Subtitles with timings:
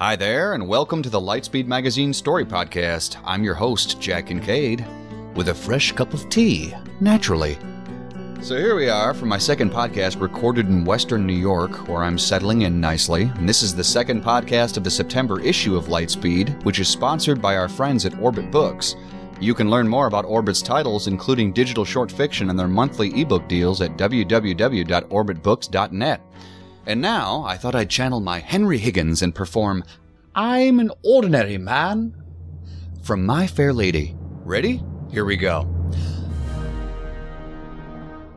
[0.00, 3.18] Hi there, and welcome to the Lightspeed Magazine Story Podcast.
[3.22, 4.86] I'm your host, Jack Kincaid,
[5.34, 7.58] with a fresh cup of tea, naturally.
[8.40, 12.16] So here we are for my second podcast recorded in Western New York, where I'm
[12.16, 13.24] settling in nicely.
[13.24, 17.42] And this is the second podcast of the September issue of Lightspeed, which is sponsored
[17.42, 18.96] by our friends at Orbit Books.
[19.38, 23.46] You can learn more about Orbit's titles, including digital short fiction and their monthly ebook
[23.48, 26.20] deals at www.orbitbooks.net.
[26.86, 29.84] And now, I thought I'd channel my Henry Higgins and perform
[30.34, 32.14] I'm an Ordinary Man
[33.02, 34.16] from My Fair Lady.
[34.44, 34.82] Ready?
[35.10, 35.68] Here we go.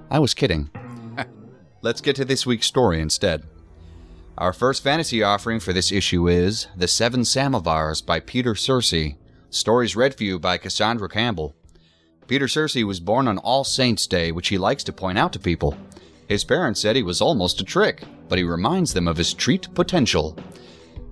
[0.10, 0.70] I was kidding.
[1.82, 3.44] Let's get to this week's story instead.
[4.38, 9.18] Our first fantasy offering for this issue is The Seven Samovars by Peter Sursi.
[9.52, 11.56] Stories read for you by Cassandra Campbell.
[12.28, 15.40] Peter Sursi was born on All Saints' Day, which he likes to point out to
[15.40, 15.78] people.
[16.28, 19.74] His parents said he was almost a trick, but he reminds them of his treat
[19.74, 20.38] potential.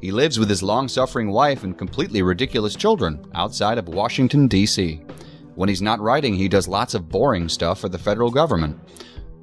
[0.01, 5.01] He lives with his long suffering wife and completely ridiculous children outside of Washington, D.C.
[5.55, 8.79] When he's not writing, he does lots of boring stuff for the federal government.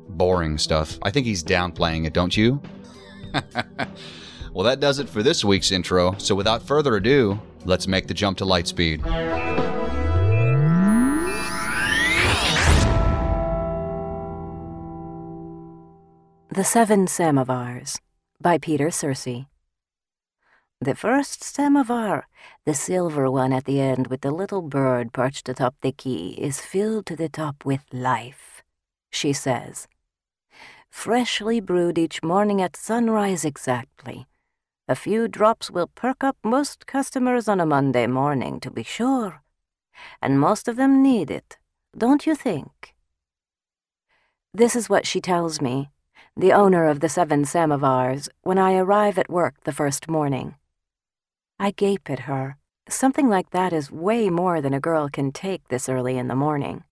[0.09, 0.99] Boring stuff.
[1.03, 2.61] I think he's downplaying it, don't you?
[4.53, 8.15] well, that does it for this week's intro, so without further ado, let's make the
[8.15, 9.68] jump to Lightspeed.
[16.59, 18.01] The Seven Samovars
[18.41, 19.47] by Peter Sursi.
[20.81, 22.27] The first samovar,
[22.65, 26.61] the silver one at the end with the little bird perched atop the key, is
[26.61, 28.65] filled to the top with life,
[29.09, 29.87] she says.
[30.91, 34.27] Freshly brewed each morning at sunrise exactly.
[34.89, 39.45] A few drops will perk up most customers on a Monday morning, to be sure.
[40.21, 41.57] And most of them need it,
[41.97, 42.97] don't you think?
[44.53, 45.91] This is what she tells me,
[46.39, 50.55] the owner of the Seven Samovars, when I arrive at work the first morning.
[51.59, 52.59] I gape at her.
[52.89, 56.37] Something like that is way more than a girl can take this early in the
[56.37, 56.85] morning.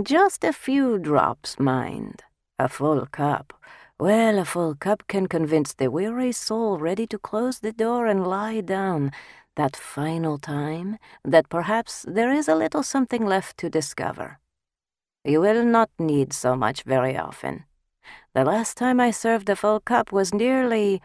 [0.00, 2.22] Just a few drops, mind.
[2.60, 3.52] A full cup.
[3.98, 8.24] Well, a full cup can convince the weary soul ready to close the door and
[8.24, 9.10] lie down
[9.56, 14.38] that final time that perhaps there is a little something left to discover.
[15.24, 17.64] You will not need so much very often.
[18.34, 21.02] The last time I served a full cup was nearly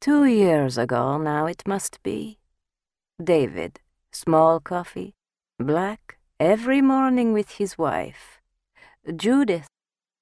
[0.00, 2.38] two years ago now it must be.
[3.22, 3.80] David,
[4.12, 5.14] small coffee,
[5.58, 8.40] black, every morning with his wife.
[9.14, 9.68] Judith,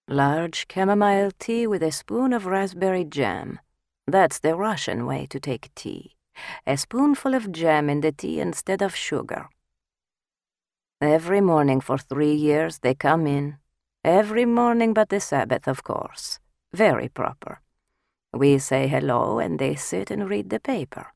[0.09, 3.59] large chamomile tea with a spoon of raspberry jam.
[4.07, 6.13] That's the Russian way to take tea.
[6.67, 9.49] A spoonful of jam in the tea instead of sugar.
[11.01, 13.59] Every morning for three years they come in.
[14.05, 16.39] Every morning but the Sabbath, of course.
[16.75, 17.63] Very proper.
[18.35, 21.15] We say hello and they sit and read the paper.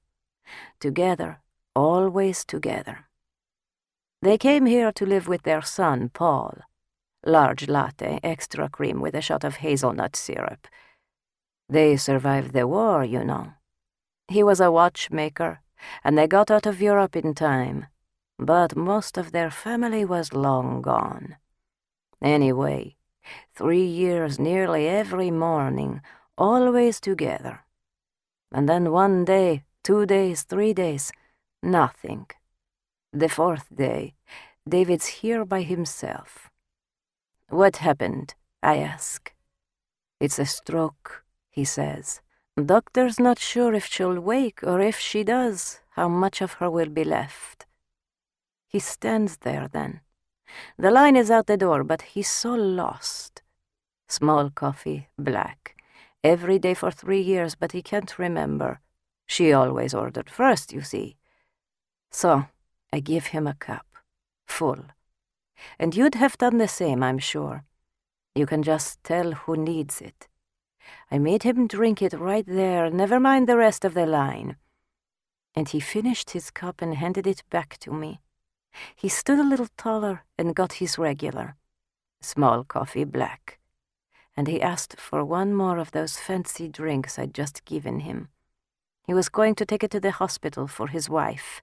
[0.81, 1.41] Together,
[1.75, 3.07] always together.
[4.23, 6.55] They came here to live with their son, Paul.
[7.27, 10.67] Large latte, extra cream with a shot of hazelnut syrup.
[11.69, 13.53] They survived the war, you know.
[14.29, 15.61] He was a watchmaker,
[16.03, 17.87] and they got out of Europe in time,
[18.39, 21.37] but most of their family was long gone.
[22.23, 22.97] Anyway,
[23.55, 26.01] three years nearly every morning,
[26.37, 27.65] always together.
[28.53, 31.13] And then one day, two days, three days,
[31.63, 32.27] nothing.
[33.13, 34.15] The fourth day,
[34.69, 36.51] David's here by himself.
[37.49, 38.35] What happened?
[38.63, 39.33] I ask.
[40.21, 42.21] It's a stroke, he says.
[42.63, 46.89] Doctor's not sure if she'll wake or if she does, how much of her will
[46.89, 47.67] be left.
[48.67, 50.01] He stands there then.
[50.79, 53.43] The line is out the door, but he's so lost.
[54.09, 55.77] Small coffee, black.
[56.25, 58.81] Every day for three years, but he can't remember.
[59.27, 61.17] She always ordered first, you see.
[62.11, 62.47] So
[62.93, 63.87] I give him a cup,
[64.47, 64.85] full.
[65.79, 67.65] And you'd have done the same, I'm sure.
[68.35, 70.29] You can just tell who needs it.
[71.11, 74.57] I made him drink it right there, never mind the rest of the line.
[75.55, 78.21] And he finished his cup and handed it back to me.
[78.95, 81.57] He stood a little taller and got his regular.
[82.21, 83.59] Small coffee, black.
[84.37, 88.29] And he asked for one more of those fancy drinks I'd just given him.
[89.07, 91.63] He was going to take it to the hospital for his wife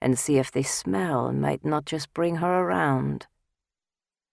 [0.00, 3.26] and see if the smell might not just bring her around.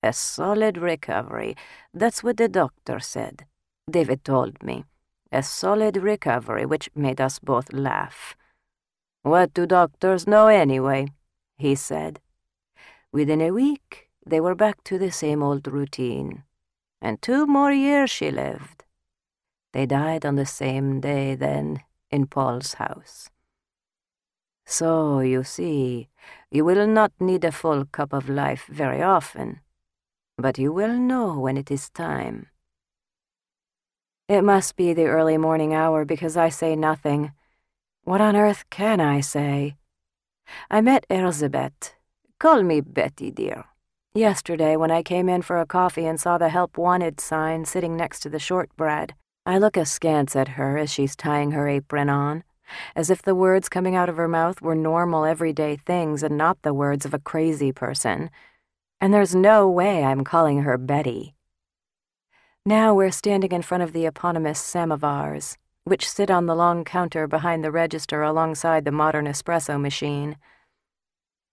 [0.02, 1.56] A solid recovery,
[1.94, 3.46] that's what the doctor said.
[3.90, 4.86] David told me.
[5.32, 8.36] A solid recovery, which made us both laugh.
[9.22, 11.10] What do doctors know anyway?
[11.60, 12.20] He said.
[13.12, 16.44] Within a week, they were back to the same old routine.
[17.02, 18.84] And two more years she lived.
[19.74, 23.30] They died on the same day then in Paul's house.
[24.66, 26.10] So, you see,
[26.52, 29.62] you will not need a full cup of life very often,
[30.38, 32.48] but you will know when it is time.
[34.28, 37.32] It must be the early morning hour because I say nothing.
[38.04, 39.79] What on earth can I say?
[40.70, 41.94] I met Erzsébet.
[42.40, 43.66] Call me Betty, dear.
[44.14, 47.96] Yesterday, when I came in for a coffee and saw the Help Wanted sign sitting
[47.96, 49.14] next to the shortbread,
[49.46, 52.44] I look askance at her as she's tying her apron on,
[52.96, 56.62] as if the words coming out of her mouth were normal, everyday things and not
[56.62, 58.30] the words of a crazy person.
[59.00, 61.36] And there's no way I'm calling her Betty.
[62.66, 65.56] Now we're standing in front of the eponymous samovars,
[65.90, 70.38] which sit on the long counter behind the register alongside the modern espresso machine.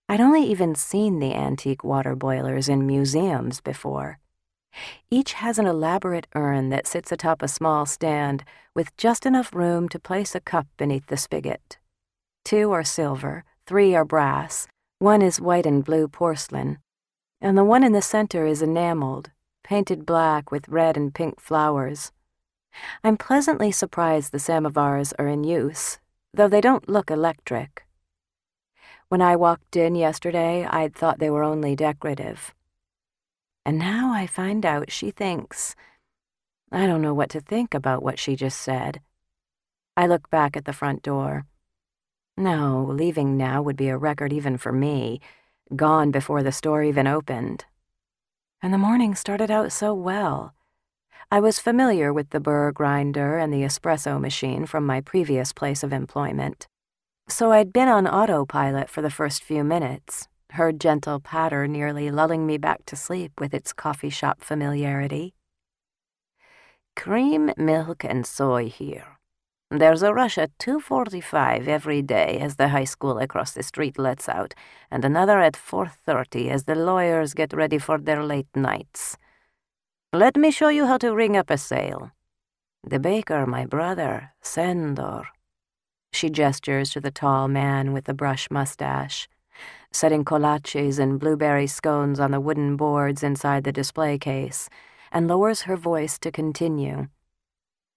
[0.07, 4.19] I'd only even seen the antique water boilers in museums before.
[5.09, 8.43] Each has an elaborate urn that sits atop a small stand
[8.75, 11.77] with just enough room to place a cup beneath the spigot.
[12.45, 14.67] Two are silver, three are brass,
[14.99, 16.77] one is white and blue porcelain,
[17.41, 19.31] and the one in the center is enameled,
[19.63, 22.11] painted black with red and pink flowers.
[23.03, 25.99] I'm pleasantly surprised the samovars are in use,
[26.33, 27.85] though they don't look electric.
[29.09, 32.53] When I walked in yesterday, I'd thought they were only decorative.
[33.65, 35.75] And now I find out she thinks.
[36.71, 39.01] I don't know what to think about what she just said.
[39.95, 41.45] I look back at the front door.
[42.35, 45.21] No, leaving now would be a record even for me,
[45.75, 47.65] gone before the store even opened
[48.61, 50.53] and the morning started out so well.
[51.29, 55.83] I was familiar with the burr grinder and the espresso machine from my previous place
[55.83, 56.67] of employment.
[57.27, 62.47] So I'd been on autopilot for the first few minutes, heard gentle patter nearly lulling
[62.47, 65.33] me back to sleep with its coffee shop familiarity.
[66.95, 69.19] Cream, milk, and soy here.
[69.69, 74.29] There's a rush at 2.45 every day as the high school across the street lets
[74.29, 74.53] out,
[74.89, 79.17] and another at 4.30 as the lawyers get ready for their late nights.
[80.17, 82.09] Let me show you how to ring up a sale.
[82.83, 85.27] The baker, my brother, Sandor.
[86.11, 89.29] She gestures to the tall man with the brush mustache,
[89.91, 94.69] setting kolaches and blueberry scones on the wooden boards inside the display case,
[95.11, 97.09] and lowers her voice to continue.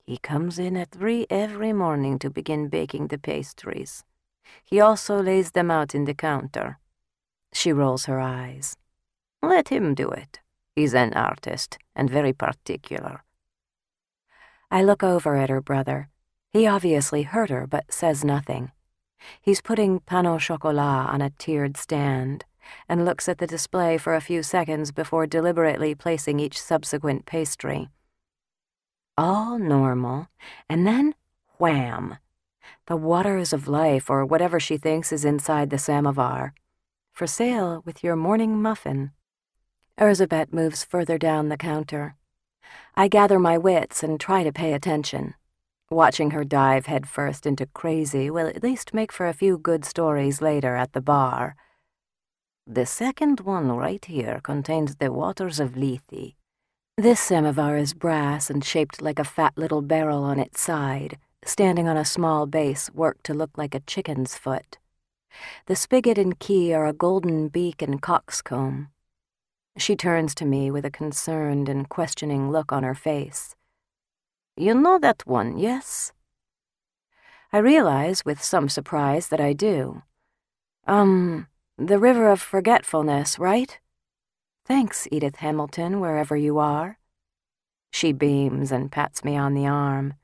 [0.05, 4.05] He comes in at three every morning to begin baking the pastries.
[4.63, 6.81] He also lays them out in the counter.
[7.55, 8.77] She rolls her eyes.
[9.41, 10.41] Let him do it.
[10.77, 13.25] He's an artist and very particular.
[14.71, 16.09] I look over at her brother.
[16.53, 18.73] He obviously heard her but says nothing.
[19.41, 22.45] He's putting pain au chocolat on a tiered stand
[22.89, 27.89] and looks at the display for a few seconds before deliberately placing each subsequent pastry
[29.21, 30.29] all normal,
[30.67, 31.15] and then
[31.59, 32.17] wham!
[32.87, 36.55] The waters of life, or whatever she thinks is inside the samovar.
[37.13, 39.13] For sale with your morning muffin.
[39.99, 42.17] Erzsébet moves further down the counter.
[42.95, 45.35] I gather my wits and try to pay attention.
[45.91, 50.41] Watching her dive headfirst into crazy will at least make for a few good stories
[50.41, 51.57] later at the bar.
[52.67, 56.35] The second one right here contains the waters of Lethe,
[57.01, 61.89] this samovar is brass and shaped like a fat little barrel on its side, standing
[61.89, 64.77] on a small base worked to look like a chicken's foot.
[65.65, 68.89] The spigot and key are a golden beak and coxcomb.
[69.77, 73.55] She turns to me with a concerned and questioning look on her face.
[74.57, 76.13] You know that one, yes?
[77.53, 80.03] I realize, with some surprise, that I do.
[80.87, 81.47] Um,
[81.79, 83.79] the River of Forgetfulness, right?
[84.67, 86.99] Thanks, Edith Hamilton, wherever you are.
[87.91, 90.15] She beams and pats me on the arm.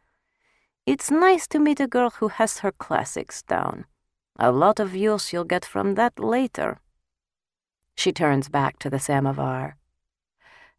[0.86, 3.86] It's nice to meet a girl who has her classics down.
[4.38, 6.78] A lot of use you'll get from that later.
[7.96, 9.76] She turns back to the samovar.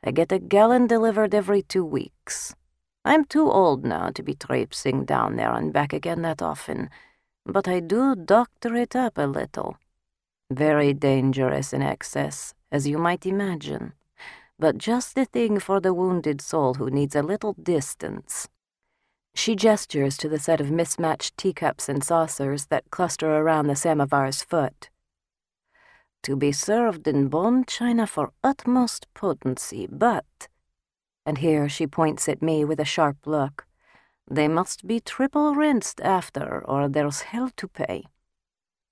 [0.03, 2.55] I get a gallon delivered every two weeks.
[3.03, 6.89] I'm too old now to be traipsing down there and back again that often,
[7.45, 9.77] but I do doctor it up a little.
[10.51, 13.93] Very dangerous in excess, as you might imagine,
[14.59, 18.47] but just the thing for the wounded soul who needs a little distance.
[19.33, 24.41] She gestures to the set of mismatched teacups and saucers that cluster around the samovar's
[24.41, 24.89] foot.
[26.24, 30.47] To be served in bone china for utmost potency, but,
[31.25, 33.65] and here she points at me with a sharp look,
[34.29, 38.03] they must be triple rinsed after, or there's hell to pay.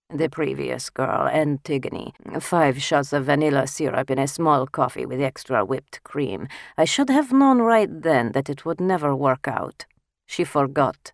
[0.10, 5.66] The previous girl, Antigone, five shots of vanilla syrup in a small coffee with extra
[5.66, 6.48] whipped cream.
[6.78, 9.86] I should have known right then that it would never work out.
[10.26, 11.12] She forgot,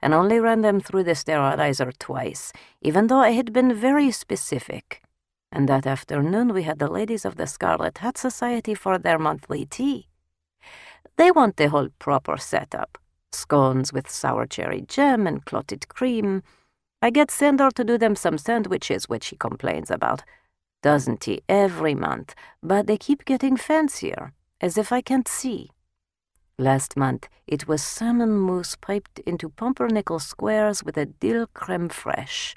[0.00, 5.02] and only ran them through the sterilizer twice, even though I had been very specific.
[5.54, 9.64] And that afternoon we had the ladies of the Scarlet Hat Society for their monthly
[9.64, 10.08] tea.
[11.16, 12.98] They want the whole proper setup
[13.32, 16.42] scones with sour cherry jam and clotted cream.
[17.00, 20.24] I get Sandor to do them some sandwiches, which he complains about.
[20.82, 22.34] Doesn't he every month?
[22.60, 25.70] But they keep getting fancier, as if I can't see.
[26.58, 32.56] Last month, it was salmon mousse piped into pumpernickel squares with a dill creme fraiche.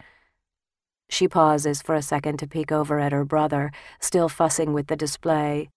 [1.09, 4.95] She pauses for a second to peek over at her brother, still fussing with the
[4.95, 5.69] display.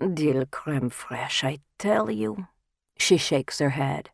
[0.00, 2.48] Dill creme fraiche, I tell you.
[2.98, 4.10] She shakes her head.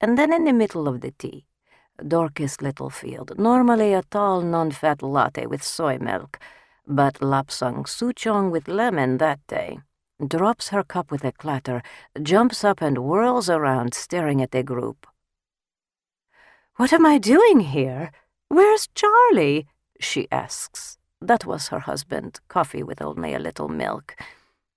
[0.00, 1.46] And then in the middle of the tea,
[2.06, 6.38] Dorcas Littlefield, normally a tall non-fat latte with soy milk,
[6.86, 9.78] but lapsang souchong with lemon that day
[10.24, 11.82] drops her cup with a clatter,
[12.22, 15.06] jumps up and whirls around, staring at the group.
[16.76, 18.10] What am I doing here?
[18.48, 19.66] Where's Charlie?
[20.00, 20.98] She asks.
[21.20, 24.14] That was her husband, coffee with only a little milk.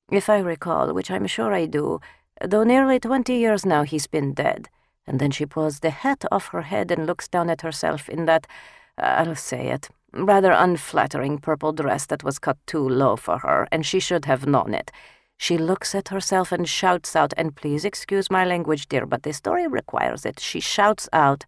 [0.10, 2.00] If I recall, which I'm sure I do,
[2.42, 4.70] though nearly twenty years now he's been dead.
[5.06, 8.26] And then she pulls the hat off her head and looks down at herself in
[8.26, 8.48] that,
[8.98, 13.86] I'll say it, rather unflattering purple dress that was cut too low for her, and
[13.86, 14.92] she should have known it.
[15.38, 19.34] She looks at herself and shouts out, and please excuse my language, dear, but the
[19.34, 20.40] story requires it.
[20.40, 21.46] She shouts out,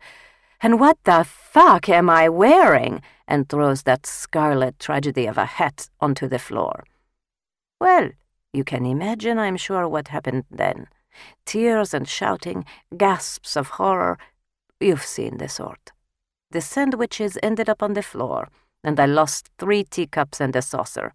[0.61, 3.01] And what the fuck am I wearing?
[3.29, 6.83] And throws that scarlet tragedy of a hat onto the floor.
[7.79, 8.09] Well,
[8.51, 10.87] you can imagine, I'm sure, what happened then.
[11.45, 12.65] Tears and shouting,
[12.97, 14.17] gasps of horror.
[14.79, 15.91] You've seen the sort.
[16.51, 18.49] The sandwiches ended up on the floor,
[18.83, 21.13] and I lost three teacups and a saucer.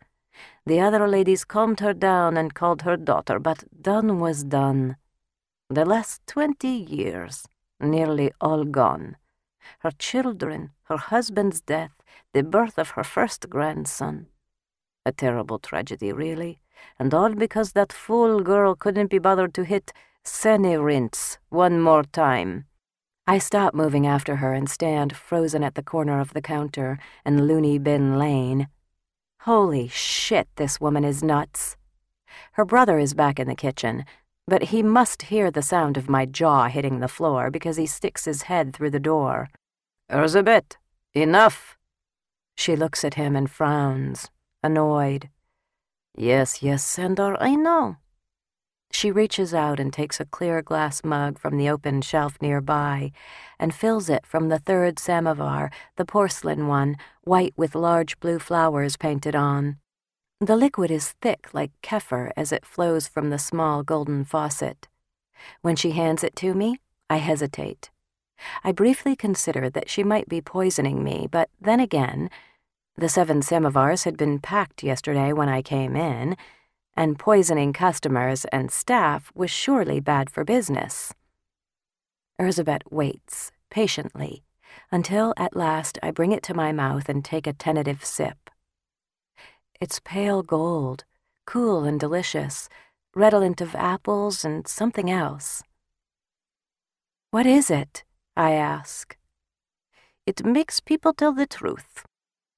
[0.65, 4.97] The other ladies calmed her down and called her daughter, but done was done.
[5.69, 7.47] The last twenty years,
[7.81, 9.17] nearly all gone.
[9.81, 11.93] Her children, her husband's death,
[12.35, 14.27] the birth of her first grandson.
[15.07, 16.61] A terrible tragedy, really,
[16.99, 19.93] and all because that fool girl couldn't be bothered to hit
[20.25, 22.67] Sene rinse one more time.
[23.27, 27.47] I stop moving after her and stand frozen at the corner of the counter in
[27.47, 28.69] Looney Bin Lane,
[29.45, 31.77] Holy shit, this woman is nuts.
[32.53, 34.07] Her brother is back in the kitchen,
[34.49, 38.25] but he must hear the sound of my jaw hitting the floor because he sticks
[38.25, 39.51] his head through the door.
[40.11, 40.77] Erzsébet,
[41.13, 41.77] enough.
[42.57, 44.31] She looks at him and frowns,
[44.63, 45.29] annoyed.
[46.17, 47.97] Yes, yes, Sandor, I know.
[48.93, 53.11] She reaches out and takes a clear glass mug from the open shelf nearby
[53.59, 58.97] and fills it from the third samovar, the porcelain one, white with large blue flowers
[58.97, 59.79] painted on.
[60.41, 64.87] The liquid is thick like kefir as it flows from the small golden faucet.
[65.63, 66.77] When she hands it to me,
[67.11, 67.91] I hesitate.
[68.63, 72.31] I briefly considered that she might be poisoning me, but then again,
[72.97, 76.37] the seven samovars had been packed yesterday when I came in,
[76.97, 81.13] and poisoning customers and staff was surely bad for business.
[82.41, 84.45] Erzsébet waits, patiently,
[84.93, 88.51] until at last I bring it to my mouth and take a tentative sip.
[89.81, 91.05] It's pale gold,
[91.47, 92.69] cool and delicious,
[93.15, 95.63] redolent of apples and something else.
[97.31, 98.04] What is it?
[98.37, 99.17] I ask.
[100.27, 102.05] It makes people tell the truth,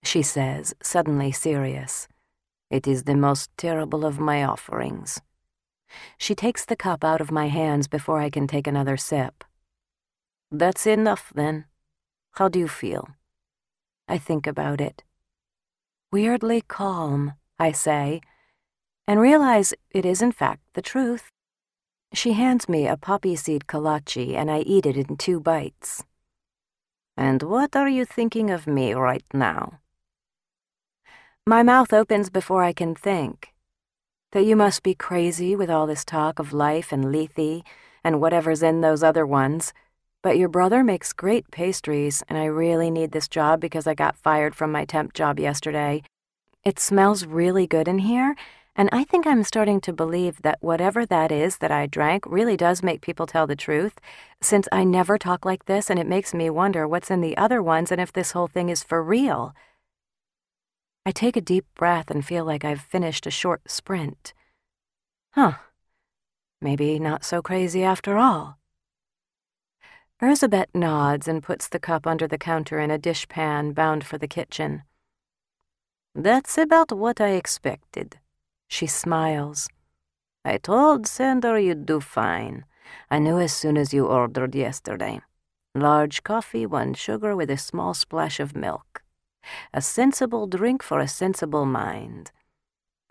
[0.03, 2.09] she says, suddenly serious.
[2.71, 5.21] It is the most terrible of my offerings.
[6.19, 9.45] She takes the cup out of my hands before I can take another sip.
[10.51, 11.67] That's enough, then.
[12.33, 13.09] How do you feel?
[14.09, 15.03] I think about it.
[16.13, 18.21] Weirdly calm, I say,
[19.07, 21.31] and realize it is in fact the truth.
[22.13, 26.05] She hands me a poppy seed kolache, and I eat it in two bites.
[27.17, 29.81] And what are you thinking of me right now?
[31.47, 33.53] My mouth opens before I can think.
[34.33, 37.63] That you must be crazy with all this talk of life and Lethe
[38.03, 39.73] and whatever's in those other ones.
[40.23, 44.17] But your brother makes great pastries, and I really need this job because I got
[44.17, 46.03] fired from my temp job yesterday.
[46.65, 48.35] It smells really good in here,
[48.79, 52.59] and I think I'm starting to believe that whatever that is that I drank really
[52.59, 53.99] does make people tell the truth,
[54.43, 57.63] since I never talk like this and it makes me wonder what's in the other
[57.63, 59.55] ones and if this whole thing is for real.
[61.07, 64.35] I take a deep breath and feel like I've finished a short sprint.
[65.33, 65.53] Huh.
[66.61, 68.59] Maybe not so crazy after all.
[70.21, 74.29] Erzsébet nods and puts the cup under the counter in a dishpan bound for the
[74.29, 74.83] kitchen.
[76.15, 78.19] That's about what I expected.
[78.69, 79.69] She smiles.
[80.45, 82.65] I told Sandor you'd do fine.
[83.11, 85.21] I knew as soon as you ordered yesterday.
[85.75, 89.03] Large coffee, one sugar with a small splash of milk.
[89.73, 92.33] A sensible drink for a sensible mind.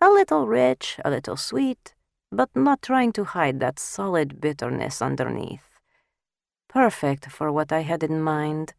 [0.00, 1.94] A little rich, a little sweet,
[2.30, 5.80] but not trying to hide that solid bitterness underneath.
[6.68, 8.74] Perfect for what I had in mind.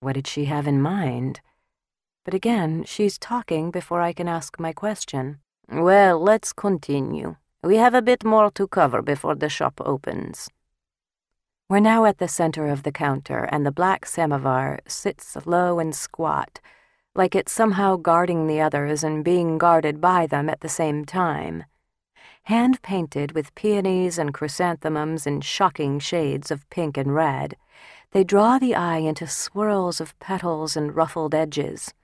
[0.00, 1.40] What did she have in mind?
[2.26, 5.38] But again, she's talking before I can ask my question.
[5.70, 7.36] Well, let's continue.
[7.62, 10.50] We have a bit more to cover before the shop opens.
[11.68, 15.94] We're now at the center of the counter, and the black samovar sits low and
[15.94, 16.58] squat,
[17.14, 21.62] like it's somehow guarding the others and being guarded by them at the same time.
[22.42, 27.54] Hand painted with peonies and chrysanthemums in shocking shades of pink and red,
[28.10, 31.94] they draw the eye into swirls of petals and ruffled edges.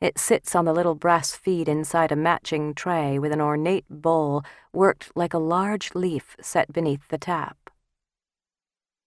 [0.00, 4.44] It sits on the little brass feed inside a matching tray with an ornate bowl
[4.72, 7.56] worked like a large leaf set beneath the tap.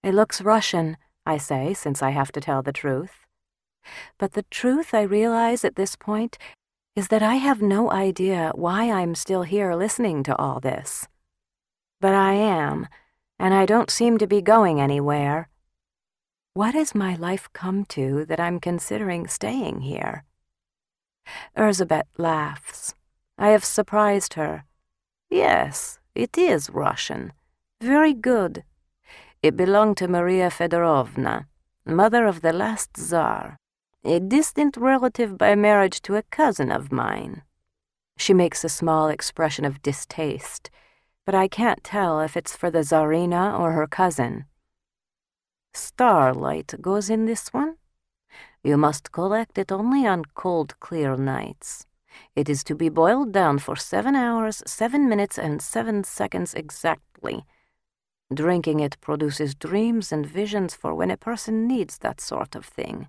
[0.03, 3.25] It looks Russian, I say, since I have to tell the truth.
[4.17, 6.37] But the truth I realize at this point
[6.95, 11.07] is that I have no idea why I'm still here listening to all this.
[12.01, 12.87] But I am,
[13.39, 15.47] and I don't seem to be going anywhere.
[16.53, 20.25] What has my life come to that I'm considering staying here?
[21.57, 22.95] Erzsébet laughs.
[23.37, 24.65] I have surprised her.
[25.29, 27.33] Yes, it is Russian.
[27.81, 28.63] Very good.
[29.41, 31.47] It belonged to Maria Fedorovna,
[31.85, 33.57] mother of the last Tsar,
[34.03, 37.41] a distant relative by marriage to a cousin of mine.
[38.17, 40.69] She makes a small expression of distaste,
[41.25, 44.45] but I can't tell if it's for the Tsarina or her cousin.
[45.73, 47.77] Starlight goes in this one?
[48.63, 51.87] You must collect it only on cold, clear nights.
[52.35, 57.43] It is to be boiled down for seven hours, seven minutes, and seven seconds exactly.
[58.31, 63.07] Drinking it produces dreams and visions for when a person needs that sort of thing.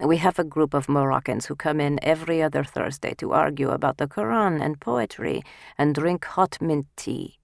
[0.00, 3.98] We have a group of Moroccans who come in every other Thursday to argue about
[3.98, 5.42] the Quran and poetry
[5.76, 7.38] and drink hot mint tea.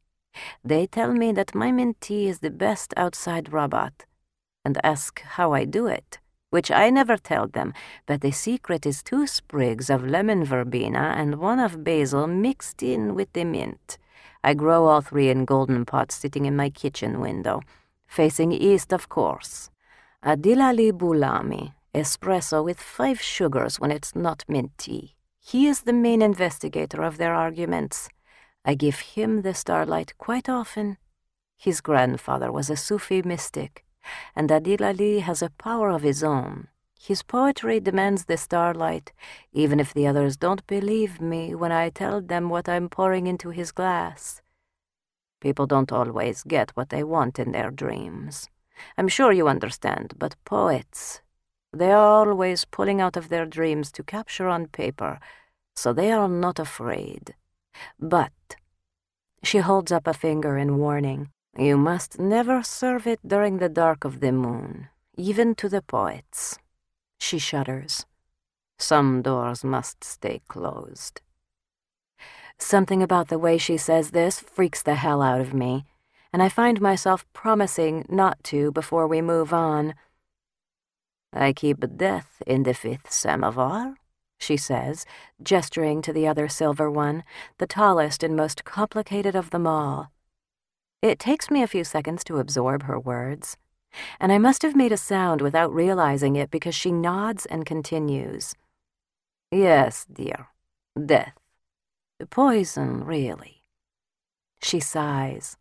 [0.64, 4.07] They tell me that my mint tea is the best outside Rabat
[4.64, 6.19] and ask how I do it
[6.55, 7.75] which I never tell them,
[8.07, 13.17] but the secret is two sprigs of lemon verbena and one of basil mixed in
[13.17, 13.99] with the mint.
[14.45, 17.62] I grow all three in golden pots sitting in my kitchen window,
[18.07, 19.69] facing east, of course.
[20.25, 25.17] Adilali Bulami, espresso with five sugars when it's not mint tea.
[25.40, 28.09] He is the main investigator of their arguments.
[28.64, 30.99] I give him the starlight quite often.
[31.57, 33.85] His grandfather was a Sufi mystic
[34.35, 36.69] and Adil Ali has a power of his own.
[37.01, 39.12] His poetry demands the starlight,
[39.53, 43.51] even if the others don't believe me when I tell them what I'm pouring into
[43.51, 44.40] his glass.
[45.40, 48.49] People don't always get what they want in their dreams.
[48.97, 51.21] I'm sure you understand, but poets,
[51.75, 55.21] they are always pulling out of their dreams to capture on paper,
[55.77, 57.35] so they are not afraid.
[57.99, 58.33] But,
[59.43, 64.05] she holds up a finger in warning, you must never serve it during the dark
[64.05, 66.59] of the moon, even to the poets.
[67.19, 68.07] She shudders.
[68.79, 71.21] Some doors must stay closed.
[72.59, 75.85] Something about the way she says this freaks the hell out of me,
[76.33, 79.95] and I find myself promising not to before we move on.
[81.33, 83.97] I keep death in the fifth samovar,
[84.38, 85.07] she says,
[85.43, 87.25] gesturing to the other silver one,
[87.59, 90.11] the tallest and most complicated of them all.
[91.05, 93.59] It takes me a few seconds to absorb her words,
[94.19, 98.55] and I must have made a sound without realizing it because she nods and continues.
[99.51, 100.49] Yes, dear,
[100.97, 103.64] death—the Poison, really.
[104.62, 105.59] She sighs.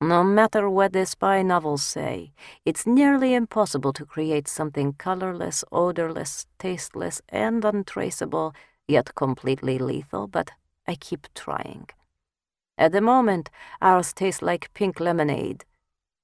[0.00, 2.32] No matter what the spy novels say,
[2.64, 8.54] it's nearly impossible to create something colorless, odorless, tasteless, and untraceable,
[8.86, 10.52] yet completely lethal, but
[10.86, 11.88] I keep trying.
[12.78, 15.64] At the moment, ours tastes like pink lemonade.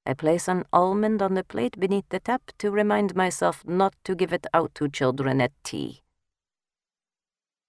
[0.07, 4.15] I place an almond on the plate beneath the tap to remind myself not to
[4.15, 6.03] give it out to children at tea.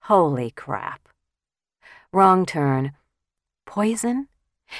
[0.04, 1.08] Holy crap.
[2.12, 2.92] Wrong turn.
[3.66, 4.28] Poison?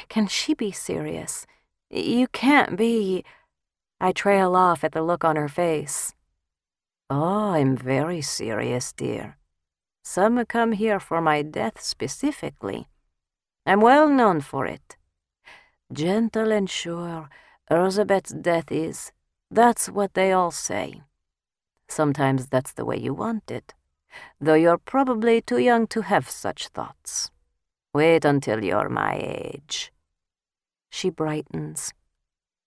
[0.09, 1.47] Can she be serious?
[1.91, 3.25] You can't be.
[4.01, 6.15] I trail off at the look on her face.
[7.11, 9.37] Oh, I'm very serious, dear.
[10.03, 12.89] Some come here for my death specifically.
[13.67, 14.97] I'm well known for it.
[15.93, 17.29] Gentle and sure,
[17.71, 19.13] Erzsébet's death is.
[19.51, 21.03] That's what they all say.
[21.89, 23.75] Sometimes that's the way you want it,
[24.41, 27.31] though you're probably too young to have such thoughts.
[27.93, 29.93] Wait until you're my age.
[30.91, 31.93] She brightens.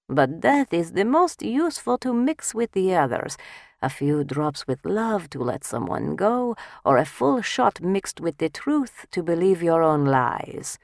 [0.10, 3.38] But death is the most useful to mix with the others.
[3.82, 8.38] A few drops with love to let someone go, or a full shot mixed with
[8.38, 10.78] the truth to believe your own lies.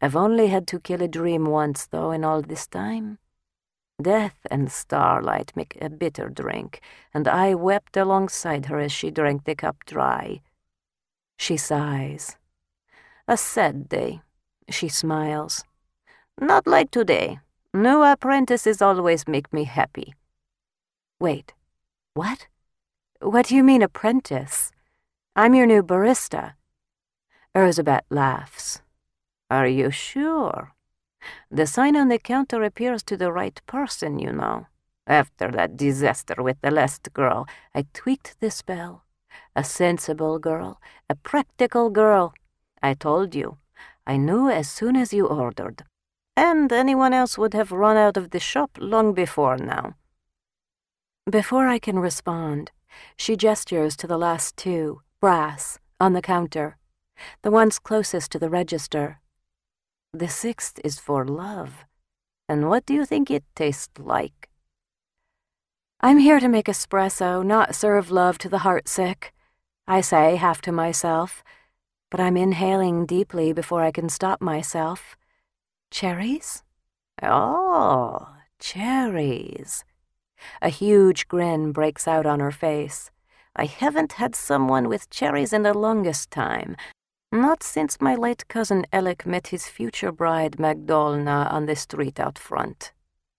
[0.00, 3.18] I've only had to kill a dream once, though, in all this time.
[4.00, 6.80] Death and starlight make a bitter drink,
[7.12, 10.40] and I wept alongside her as she drank the cup dry.
[11.36, 12.36] She sighs.
[13.28, 14.22] A sad day.
[14.70, 15.64] She smiles.
[16.40, 17.40] Not like today.
[17.72, 20.14] New apprentices always make me happy.
[21.20, 21.54] Wait,
[22.14, 22.48] what?
[23.20, 24.72] What do you mean, apprentice?
[25.36, 26.54] I'm your new barista.
[27.54, 28.82] Erzsébet laughs.
[29.48, 30.72] Are you sure?
[31.48, 34.66] The sign on the counter appears to the right person, you know.
[35.06, 39.04] After that disaster with the last girl, I tweaked the spell.
[39.54, 42.34] A sensible girl, a practical girl,
[42.82, 43.58] I told you.
[44.08, 45.84] I knew as soon as you ordered.
[46.36, 49.94] And anyone else would have run out of the shop long before now.
[51.30, 52.70] Before I can respond,
[53.16, 56.76] she gestures to the last two, brass, on the counter,
[57.42, 59.20] the ones closest to the register.
[60.12, 61.84] The sixth is for love.
[62.48, 64.48] And what do you think it tastes like?
[66.00, 69.30] I'm here to make espresso, not serve love to the heartsick,
[69.86, 71.44] I say, half to myself
[72.10, 75.16] but I'm inhaling deeply before I can stop myself.
[75.90, 76.62] Cherries?
[77.22, 79.84] Oh, cherries.
[80.62, 83.10] A huge grin breaks out on her face.
[83.56, 86.76] I haven't had someone with cherries in the longest time.
[87.32, 92.38] Not since my late cousin Alec met his future bride Magdolna on the street out
[92.38, 92.92] front.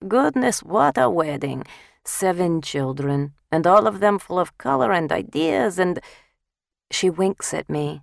[0.08, 1.64] Goodness, what a wedding!
[2.04, 6.00] Seven children, and all of them full of color and ideas, and.
[6.90, 8.02] She winks at me,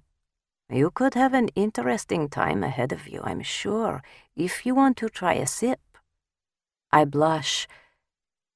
[0.71, 4.03] you could have an interesting time ahead of you, I'm sure,
[4.37, 5.81] if you want to try a sip.
[6.93, 7.67] I blush,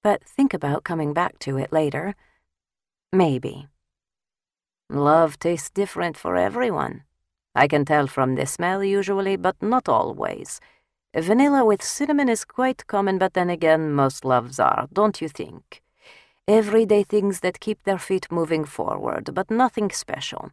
[0.02, 2.14] but think about coming back to it later.
[3.12, 3.66] Maybe.
[4.90, 7.04] Love tastes different for everyone.
[7.54, 10.60] I can tell from the smell usually, but not always.
[11.14, 15.82] Vanilla with cinnamon is quite common, but then again, most loves are, don't you think?
[16.48, 20.50] Everyday things that keep their feet moving forward, but nothing special.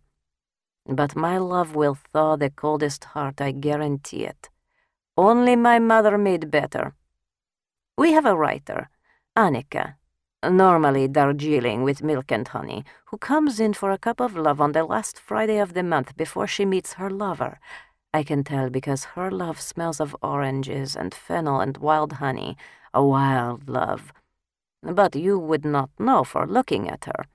[0.89, 4.49] But my love will thaw the coldest heart, I guarantee it.
[5.15, 6.95] Only my mother made better.
[7.95, 8.89] We have a writer,
[9.37, 9.95] Annika,
[10.43, 14.71] normally Darjeeling with milk and honey, who comes in for a cup of love on
[14.71, 17.59] the last Friday of the month before she meets her lover.
[18.11, 22.57] I can tell because her love smells of oranges and fennel and wild honey,
[22.95, 24.11] a wild love.
[24.81, 27.25] But you would not know for looking at her.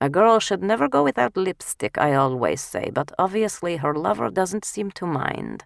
[0.00, 4.64] A girl should never go without lipstick, I always say, but obviously her lover doesn't
[4.64, 5.64] seem to mind.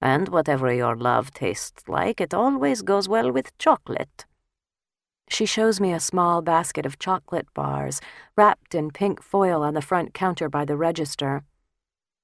[0.00, 4.26] And whatever your love tastes like, it always goes well with chocolate.
[5.28, 8.00] She shows me a small basket of chocolate bars,
[8.36, 11.44] wrapped in pink foil on the front counter by the register.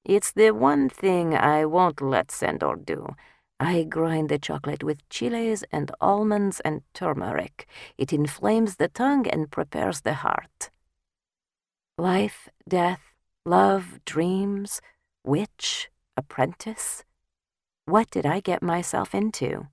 [0.05, 3.15] It's the one thing I won't let Sandor do.
[3.63, 7.69] I grind the chocolate with chiles and almonds and turmeric.
[7.97, 10.71] It inflames the tongue and prepares the heart.
[11.97, 13.15] Life, death,
[13.47, 14.81] love, dreams,
[15.25, 17.05] witch, apprentice.
[17.85, 19.69] What did I get myself into?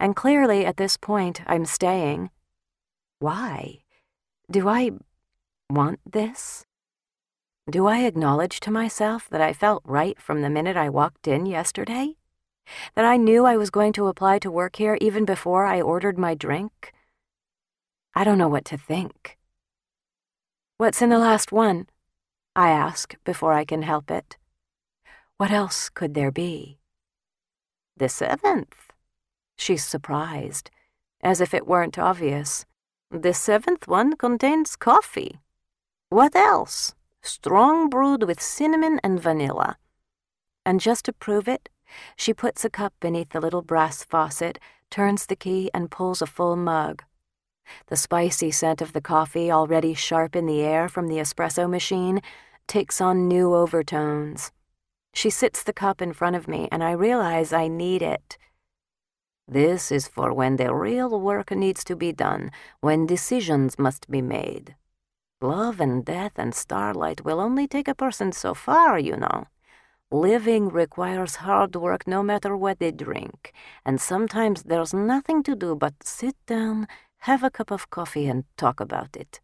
[0.00, 2.30] And clearly, at this point, I'm staying.
[3.20, 3.84] Why?
[4.50, 4.90] Do I
[5.70, 6.66] want this?
[7.70, 11.46] Do I acknowledge to myself that I felt right from the minute I walked in
[11.46, 12.16] yesterday?
[12.94, 16.18] That I knew I was going to apply to work here even before I ordered
[16.18, 16.92] my drink?
[18.14, 19.38] I don't know what to think.
[20.76, 21.86] What's in the last one?
[22.54, 24.36] I ask before I can help it.
[25.38, 26.78] What else could there be?
[27.96, 28.92] The seventh.
[29.56, 30.70] She's surprised,
[31.22, 32.66] as if it weren't obvious.
[33.10, 35.38] The seventh one contains coffee.
[36.08, 36.94] What else?
[37.22, 39.76] Strong brewed with cinnamon and vanilla.
[40.66, 41.68] And just to prove it,
[42.16, 44.58] she puts a cup beneath the little brass faucet,
[44.90, 47.02] turns the key, and pulls a full mug.
[47.86, 52.20] The spicy scent of the coffee, already sharp in the air from the espresso machine,
[52.66, 54.52] takes on new overtones.
[55.14, 58.38] She sits the cup in front of me, and I realize I need it.
[59.46, 62.50] This is for when the real work needs to be done,
[62.80, 64.76] when decisions must be made.
[65.40, 69.48] Love and death and starlight will only take a person so far, you know.
[70.12, 75.74] Living requires hard work no matter what they drink, and sometimes there's nothing to do
[75.74, 76.86] but sit down,
[77.20, 79.40] have a cup of coffee, and talk about it.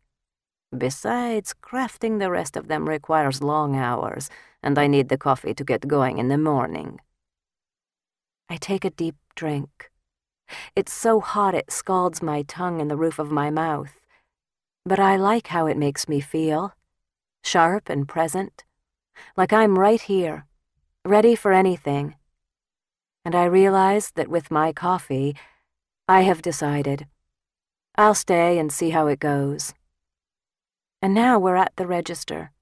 [0.77, 4.29] Besides, crafting the rest of them requires long hours,
[4.63, 7.01] and I need the coffee to get going in the morning.
[8.51, 9.91] I take a deep drink.
[10.77, 13.95] It's so hot it scalds my tongue and the roof of my mouth.
[14.85, 16.75] But I like how it makes me feel
[17.43, 18.65] sharp and present,
[19.35, 20.45] like I'm right here,
[21.09, 22.15] ready for anything.
[23.25, 25.35] And I realize that with my coffee,
[26.07, 27.07] I have decided.
[27.97, 29.75] I'll stay and see how it goes.
[31.03, 32.53] And now we're at the register.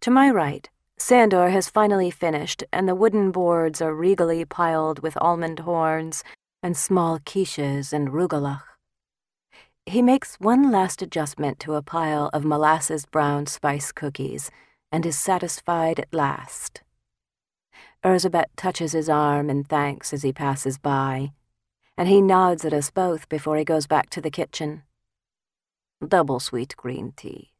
[0.00, 5.18] To my right, Sandor has finally finished, and the wooden boards are regally piled with
[5.20, 6.24] almond horns
[6.62, 8.62] and small quiches and rugelach.
[9.84, 14.50] He makes one last adjustment to a pile of molasses brown spice cookies
[14.90, 16.82] and is satisfied at last.
[18.06, 21.32] Erzsébet touches his arm in thanks as he passes by,
[21.98, 24.84] and he nods at us both before he goes back to the kitchen.
[26.06, 27.50] Double sweet green tea.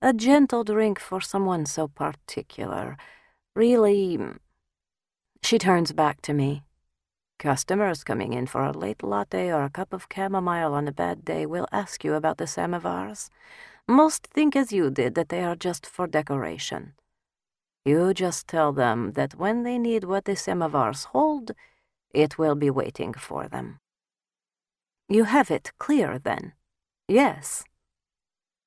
[0.00, 2.96] A gentle drink for someone so particular.
[3.54, 4.16] Really.
[4.16, 4.38] Mm.
[5.42, 6.62] She turns back to me.
[7.38, 11.26] Customers coming in for a late latte or a cup of chamomile on a bad
[11.26, 13.28] day will ask you about the samovars.
[13.86, 16.94] Most think as you did that they are just for decoration.
[17.84, 21.52] You just tell them that when they need what the samovars hold,
[22.12, 23.80] it will be waiting for them.
[25.08, 26.54] You have it clear, then?
[27.08, 27.64] Yes.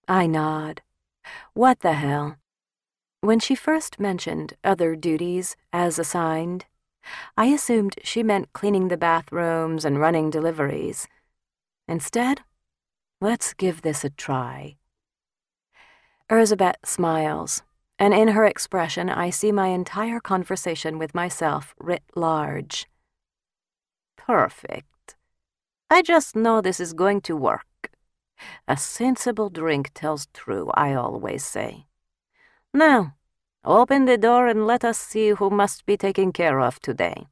[0.08, 0.82] I nod.
[1.54, 2.38] What the hell?
[3.22, 6.66] When she first mentioned other duties as assigned,
[7.36, 11.08] I assumed she meant cleaning the bathrooms and running deliveries.
[11.88, 12.42] Instead,
[13.20, 14.78] let's give this a try.
[16.30, 17.64] Erzsébet smiles,
[18.00, 22.88] and in her expression I see my entire conversation with myself writ large.
[24.18, 25.16] Perfect.
[25.90, 27.92] I just know this is going to work.
[28.68, 31.86] A sensible drink tells true, I always say.
[32.74, 33.18] Now,
[33.68, 37.28] Open the door and let us see who must be taken care of today.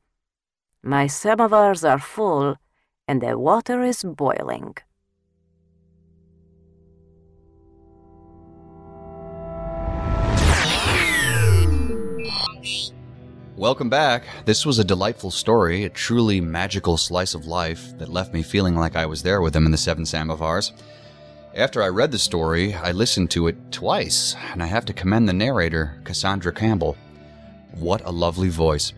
[0.84, 2.58] My samovars are full,
[3.08, 4.76] and the water is boiling.
[13.58, 14.26] Welcome back.
[14.44, 18.76] This was a delightful story, a truly magical slice of life that left me feeling
[18.76, 20.74] like I was there with them in the Seven Samovars.
[21.56, 25.30] After I read the story, I listened to it twice, and I have to commend
[25.30, 26.98] the narrator, Cassandra Campbell.
[27.76, 28.92] What a lovely voice.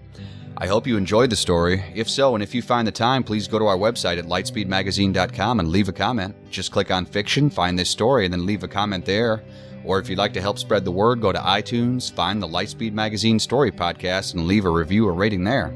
[0.58, 1.84] I hope you enjoyed the story.
[1.94, 5.60] If so, and if you find the time, please go to our website at lightspeedmagazine.com
[5.60, 6.36] and leave a comment.
[6.50, 9.44] Just click on fiction, find this story, and then leave a comment there.
[9.88, 12.92] Or if you'd like to help spread the word, go to iTunes, find the Lightspeed
[12.92, 15.74] Magazine Story Podcast, and leave a review or rating there.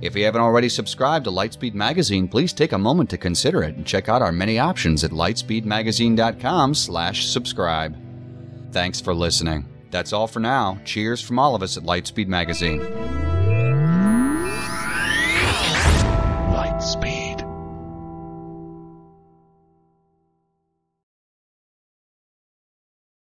[0.00, 3.74] If you haven't already subscribed to Lightspeed Magazine, please take a moment to consider it
[3.76, 7.96] and check out our many options at lightspeedmagazine.com/slash-subscribe.
[8.72, 9.66] Thanks for listening.
[9.90, 10.78] That's all for now.
[10.84, 12.80] Cheers from all of us at Lightspeed Magazine.